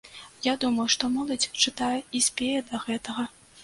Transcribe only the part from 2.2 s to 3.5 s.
спее да гэтага.